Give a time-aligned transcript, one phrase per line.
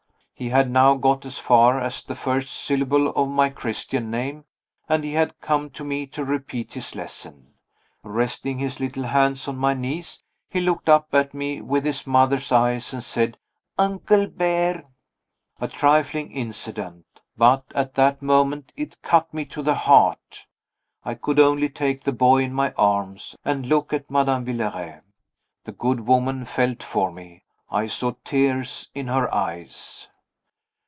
[0.33, 4.45] He had now got as far as the first syllable of my Christian name,
[4.89, 7.53] and he had come to me to repeat his lesson.
[8.01, 12.51] Resting his little hands on my knees, he looked up at me with his mother's
[12.51, 13.37] eyes, and said,
[13.77, 14.83] "Uncle Ber'."
[15.59, 17.05] A trifling incident,
[17.37, 20.47] but, at that moment, it cut me to the heart.
[21.05, 25.01] I could only take the boy in my arms, and look at Madame Villeray.
[25.65, 27.43] The good woman felt for me.
[27.69, 30.07] I saw tears in her eyes.